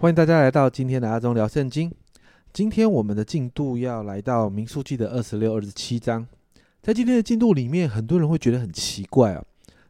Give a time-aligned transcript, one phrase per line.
[0.00, 1.92] 欢迎大家来到今天的阿忠聊圣经。
[2.52, 6.24] 今天我们的进度要来到民数记的二十六、二十七章。
[6.80, 9.44] 在今天的进度里面，很多人会觉得很奇怪啊，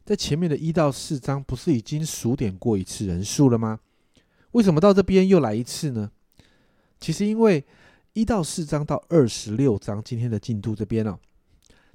[0.06, 3.80] 在前面的一到四章不是已经数点过一次人数了吗？
[4.52, 6.10] 为什么到这边又来一次呢？
[6.98, 7.62] 其实因为
[8.14, 11.18] 一到四章到二十六章，今天的进度这边哦，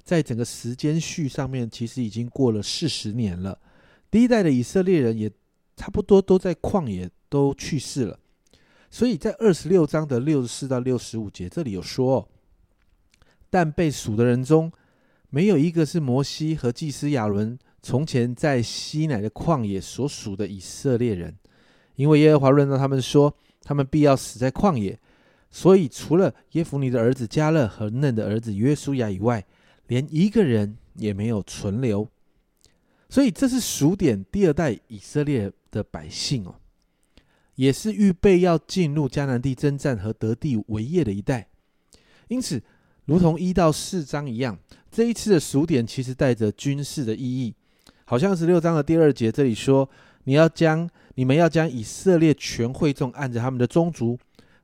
[0.04, 3.58] 在整个时间序上面，其实已经过了四十年了。
[4.08, 5.28] 第一代的以色列人也
[5.74, 8.16] 差不多都在旷野都去世了，
[8.88, 12.28] 所以在二十六章的六十四到六十五节，这里有说，
[13.50, 14.70] 但被数的人中，
[15.30, 21.36] 没有一个是摩西和祭司亚伦从前在西乃的旷野所属的以色列人，
[21.96, 24.96] 因为耶和华论到他们说，他们必要死在旷野。
[25.50, 29.44] 所以，除了耶弗尼的儿子加勒和嫩的儿子约书亚以外，
[29.88, 32.08] 连一个人也没有存留。
[33.08, 36.54] 所以，这是数点第二代以色列的百姓哦，
[37.56, 41.48] 也是预备要进入迦南地征战和得地为业的一代。
[42.28, 42.62] 因此，
[43.04, 44.58] 如同一到四章一样，
[44.90, 47.54] 这一次的数点其实带着军事的意义。
[48.04, 49.88] 好像十六章的第二节这里说
[50.24, 54.18] ：“你要将你们要将以色列全会众按着他们的宗族。”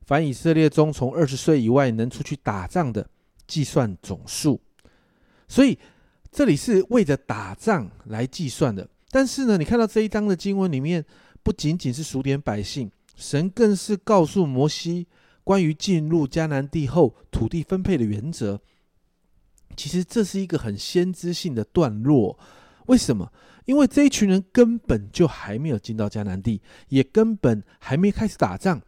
[0.06, 3.08] 凡以色列中从二十岁以外能出去打仗的，
[3.46, 4.60] 计算总数。
[5.46, 5.78] 所以
[6.32, 8.88] 这里是为着打仗来计算的。
[9.10, 11.04] 但是呢，你看到这一章的经文里面，
[11.42, 15.06] 不仅仅是数点百姓，神更是告诉摩西
[15.42, 18.60] 关于进入迦南地后土地分配的原则。
[19.76, 22.38] 其实这是一个很先知性的段落。
[22.86, 23.32] 为什么？
[23.66, 28.82] 因为这一群人根本就还没有进到迦南地，也根本还没开始打仗。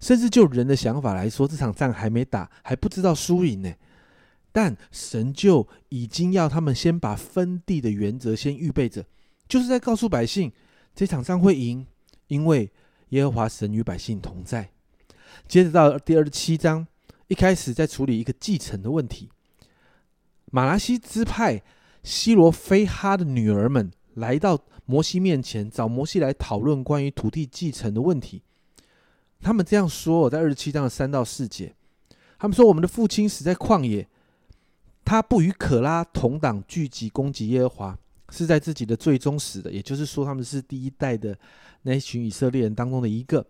[0.00, 3.72] 甚至就人的想法来说，这场仗还没打，还不知道输赢呢。
[4.52, 9.04] 但神就已经要他们先把分地的原则先预备着，
[9.48, 10.50] 就是在告诉百姓，
[10.96, 11.86] 这场仗会赢，
[12.28, 12.72] 因为
[13.10, 14.70] 耶和华神与百姓同在。
[15.46, 16.86] 接着到第二十七章，
[17.28, 19.28] 一开始在处理一个继承的问题。
[20.46, 21.62] 马拉西支派
[22.02, 28.42] 希罗非哈的女儿们来到摩西面前，找摩西来讨论关于土地继承的问题。
[29.42, 31.74] 他们这样说，在二十七章的三到四节，
[32.38, 34.08] 他们说：“我们的父亲死在旷野，
[35.04, 37.98] 他不与可拉同党聚集攻击耶和华，
[38.30, 39.70] 是在自己的最终死的。
[39.70, 41.38] 也就是说，他们是第一代的
[41.82, 43.46] 那一群以色列人当中的一个。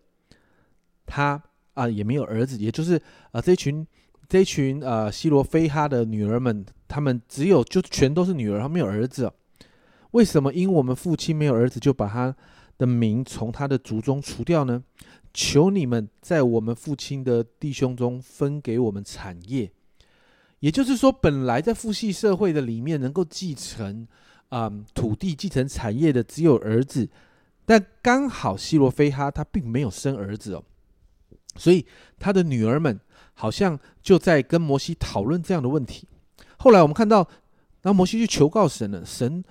[1.05, 1.43] 他
[1.75, 3.01] 啊，也没有儿子，也就是
[3.31, 3.87] 啊，这群
[4.29, 9.33] 这群呃希罗非哈的女儿们，他们只有就全都是女儿，他没有儿子。
[10.13, 10.53] 为什么？
[10.53, 12.35] 因我们父亲没有儿子，就把他
[12.79, 14.83] 的名从他的族中除掉呢？”
[15.39, 19.71] 求你们在我们父亲的弟兄中分给我们产业，
[20.61, 24.09] 也就是说，本来在父系社会的里面能够继承
[24.49, 27.09] 啊土地、继承产业的只有儿子，
[27.65, 30.65] 但刚好希罗非哈他并没有生儿子哦，
[31.57, 31.85] 所以
[32.19, 33.01] 他的女儿们
[33.35, 36.07] 好像就在跟摩西讨论这样的问题。
[36.59, 37.29] 后来我们看到，
[37.81, 39.45] 当摩西去求告神了，神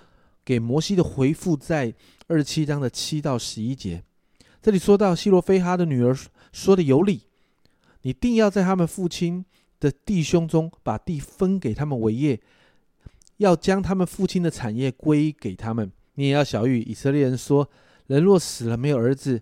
[0.43, 1.93] 给摩西的回复在
[2.27, 4.03] 二十七章的七到十一节。
[4.61, 6.17] 这里说到希罗非哈的女儿
[6.51, 7.21] 说的有理，
[8.01, 9.45] 你定要在他们父亲
[9.79, 12.41] 的弟兄中把地分给他们为业，
[13.37, 15.91] 要将他们父亲的产业归给他们。
[16.15, 17.69] 你也要小谕以色列人说：
[18.07, 19.41] 人若死了没有儿子，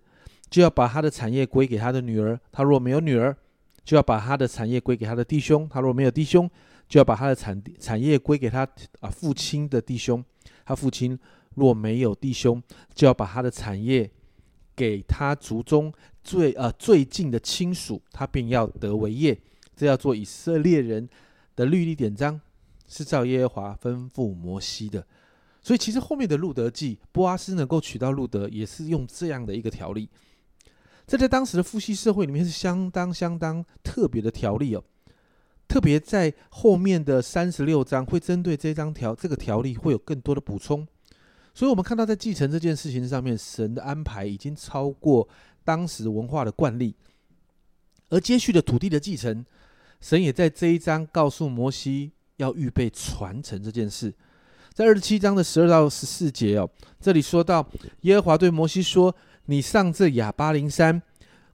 [0.50, 3.36] 就要把他的产业归给他的女儿；他若没有女儿，
[3.84, 6.50] 就要把他的产业归给他的弟兄；他若没有弟兄，
[6.88, 8.68] 就要把他的产产业归给他
[9.02, 10.22] 啊父亲的弟兄；
[10.66, 11.18] 他父亲
[11.56, 12.62] 若没有弟兄，
[12.94, 14.10] 就要把他的产业。
[14.76, 15.94] 给他族中
[16.24, 19.40] 最呃最近的亲属，他便要得为业。
[19.76, 21.08] 这要做以色列人
[21.56, 22.42] 的律例典章，
[22.94, 25.06] 是照耶和华吩咐摩西的。
[25.62, 30.08] 所以其实后面的路德记，波阿斯能够娶到路德，也是用这样的一个条例。
[31.08, 34.84] 这在当时的父系社会里面是相当相当特别的条例哦。
[35.68, 40.86] 特别在后面的三十六章，会针对这张条这个条例会有更多的补充。
[41.56, 45.28] 所以，我们看到在继承这件事情上面，神的安排已经超过
[45.64, 46.96] 当时文化的惯例。
[48.10, 49.46] 而接续的土地的继承，
[50.02, 52.12] 神也在这一章告诉摩西
[52.44, 54.14] 要预备传承这件事。
[54.74, 56.70] 在二十七章的十二到十四节哦，
[57.00, 57.68] 这里说到
[58.02, 59.16] 耶和华对摩西说
[59.48, 61.02] ：“你上这亚巴林山，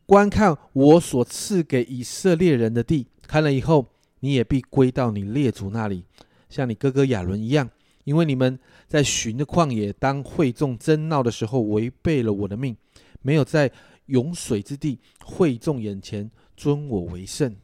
[0.06, 3.07] 观看我所赐给以色列人的地。
[3.27, 3.86] 看了以后，
[4.21, 6.03] 你也必归到你列祖那里，
[6.50, 7.69] 像你哥哥亚伦一样。”
[8.06, 8.57] 因为你们
[8.88, 12.75] 在寻的旷野，当会众争闹的时候，违背了我的命，
[13.21, 13.71] 没有在
[14.07, 17.56] 涌水之地会众眼前尊我为圣。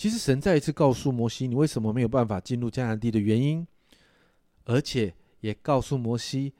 [0.00, 3.66] 其实神再一次告诉摩西，你为什么没有办法进入迦南地的原因，
[4.64, 6.54] 而且也告诉摩西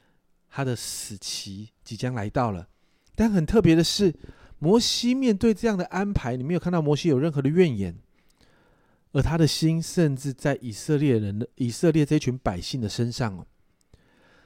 [0.51, 2.69] 他的死期即将来到了。
[3.15, 4.15] 但很特别的是，
[4.59, 7.99] 摩西面对这样的安排，你没有看到摩西有任何的怨言，
[9.13, 13.47] 而他的心甚至在以色列人的以色列这群百姓的身上哦。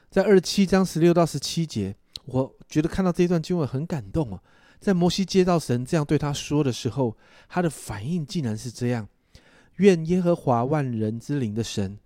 [0.09, 4.39] 在二十七章十六到十七节，我觉得看到这一段经文很感动哦。
[4.79, 7.17] 在摩西接到神这样对他说的时候，
[7.47, 9.07] 他的反应竟然是这样：
[9.77, 11.97] 愿耶和华万人之灵的神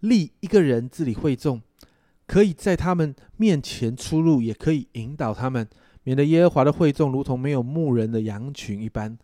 [0.00, 1.60] 立一个人治理会众，
[2.26, 5.68] 可以在他们面前出入，也可以引导他们。
[6.04, 9.16] 免得耶和华的会众如同没有牧人的羊群一般。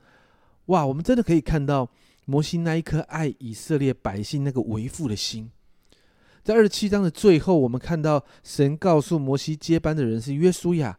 [0.67, 1.91] 哇，我们真的可以看到
[2.25, 5.50] 摩西那一颗爱以色列百姓那个为父的心。
[6.49, 10.99] 在二十七章的最后，我们看到神告诉摩西接班的人是约书亚，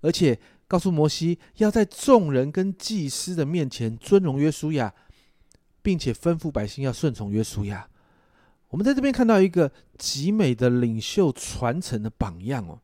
[0.00, 4.94] 而且告诉摩西要在众人跟祭司的面前尊荣约书亚，
[5.82, 7.86] 并且吩咐百姓要顺从约书亚。
[8.70, 12.78] 我们在这边看到一个极美的领袖传承的榜样哦。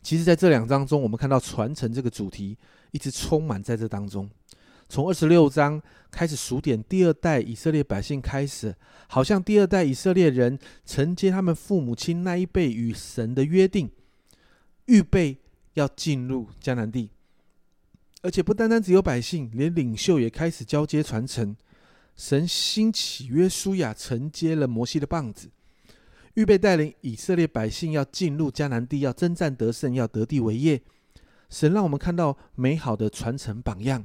[0.00, 2.56] 其实，在这两章中，我们看到传承这个主题
[2.92, 4.30] 一直充满在这当中。
[4.94, 8.72] 从二十六章开始数点第二代以色列百姓开始，
[9.08, 10.56] 好像第二代以色列人
[10.86, 13.90] 承接他们父母亲那一辈与神的约定，
[14.84, 15.38] 预备
[15.72, 17.10] 要进入迦南地。
[18.22, 21.56] 而且不单单只有百姓，连领袖也开始交接传承。
[22.14, 25.50] 神兴起约书亚承接了摩西的棒子。
[26.34, 30.80] 预备带领以色列百姓要进入迦南地，要征战得胜，要得地为业。
[31.50, 34.04] 神让我们看到美好的传承榜样。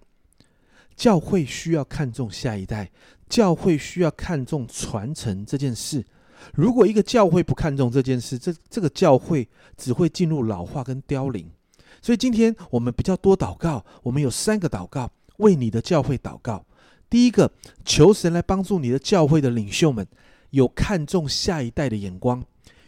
[0.99, 2.91] 教会需要看重下一代，
[3.29, 6.05] 教会需要看重传承这件事。
[6.53, 9.47] 如果一个教会不看重这件事，这这个教会
[9.77, 11.49] 只会进入老化跟凋零。
[12.01, 16.65] 所以今天我们比较多祷告，我们有三个祷告，为你的教会祷告。
[17.09, 17.49] 第一个，
[17.85, 20.05] 求神来帮助你的教会的领袖们。
[20.49, 22.43] 有看重下一代的眼光，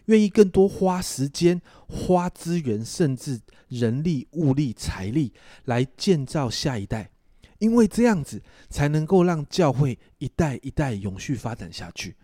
[0.06, 5.32] 愿意更多花时间、花资源，甚至人力、物力、财力
[5.64, 7.12] 来建造下一代，
[7.62, 12.16] 因为这样子才能够让教会一代一代永续发展下去。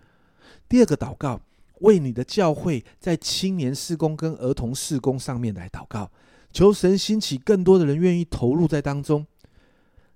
[0.67, 1.39] 第二个祷告，
[1.81, 6.11] 为你的教会在青年事工跟儿童事工上面来祷告，
[6.51, 9.27] 求神兴起更多的人愿意投入在当中，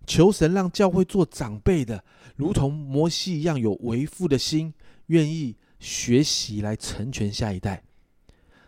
[0.08, 2.04] 求神让教会做长辈的，
[2.36, 4.74] 如同摩西一样有为父的心。
[5.08, 7.84] 愿意学习来成全下一代。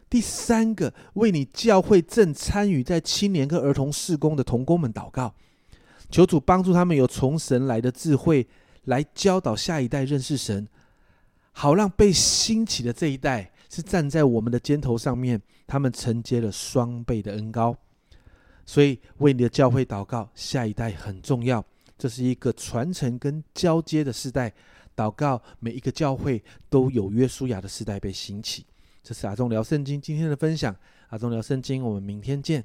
[0.09, 5.33] 第三个，为你教会正参与在青年跟儿童事工的童工们祷告，
[6.13, 8.47] 求主帮助他们有从神来的智慧，
[8.83, 10.67] 来教导下一代认识神，
[11.53, 17.75] 好让被兴起的这一代是站在我们的肩头上面，他们承接了双倍的恩高。
[18.63, 21.65] 所以，为你的教会祷告，下一代很重要，
[21.97, 24.53] 这是一个传承跟交接的时代。
[24.95, 28.63] 祷告，每一个教会都有约书亚的时代被兴起。
[29.01, 30.75] 这是阿忠聊圣经今天的分享。
[31.07, 32.63] 阿忠聊圣经，我们明天见。